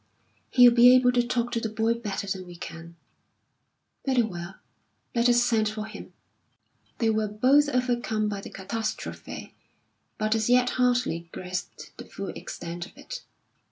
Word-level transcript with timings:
"He'll 0.49 0.73
be 0.73 0.95
able 0.95 1.11
to 1.11 1.21
talk 1.21 1.51
to 1.51 1.59
the 1.59 1.69
boy 1.69 1.93
better 1.93 2.25
than 2.25 2.47
we 2.47 2.55
can." 2.55 2.95
"Very 4.03 4.23
well, 4.23 4.55
let 5.13 5.29
us 5.29 5.43
send 5.43 5.69
for 5.69 5.85
him." 5.85 6.11
They 6.97 7.11
were 7.11 7.27
both 7.27 7.69
overcome 7.69 8.27
by 8.27 8.41
the 8.41 8.49
catastrophe, 8.49 9.53
but 10.17 10.33
as 10.33 10.49
yet 10.49 10.71
hardly 10.71 11.29
grasped 11.31 11.95
the 11.97 12.05
full 12.05 12.29
extent 12.29 12.87
of 12.87 12.97
it. 12.97 13.21